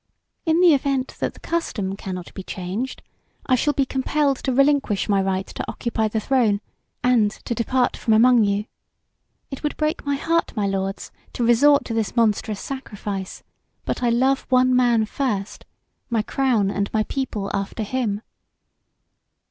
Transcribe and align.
"In 0.47 0.61
the 0.61 0.73
event 0.73 1.15
that 1.19 1.35
the 1.35 1.39
custom 1.39 1.95
cannot 1.95 2.33
be 2.33 2.41
changed, 2.41 3.03
I 3.45 3.53
shall 3.53 3.73
be 3.73 3.85
compelled 3.85 4.37
to 4.37 4.51
relinquish 4.51 5.07
my 5.07 5.21
right 5.21 5.45
to 5.45 5.63
occupy 5.69 6.07
the 6.07 6.19
throne 6.19 6.59
and 7.03 7.29
to 7.29 7.53
depart 7.53 7.95
from 7.95 8.15
among 8.15 8.43
you. 8.43 8.65
It 9.51 9.61
would 9.61 9.77
break 9.77 10.03
my 10.03 10.15
heart, 10.15 10.55
my 10.55 10.65
lords, 10.65 11.11
to 11.33 11.45
resort 11.45 11.85
to 11.85 11.93
this 11.93 12.15
monstrous 12.15 12.59
sacrifice, 12.61 13.43
but 13.85 14.01
I 14.01 14.09
love 14.09 14.47
one 14.49 14.75
man 14.75 15.05
first, 15.05 15.65
my 16.09 16.23
crown 16.23 16.71
and 16.71 16.91
my 16.91 17.03
people 17.03 17.51
after 17.53 17.83
him." 17.83 18.23